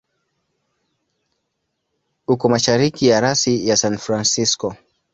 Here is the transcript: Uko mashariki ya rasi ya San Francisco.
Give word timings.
Uko 2.33 2.45
mashariki 2.53 3.03
ya 3.07 3.21
rasi 3.23 3.53
ya 3.67 3.75
San 3.81 3.95
Francisco. 4.05 4.67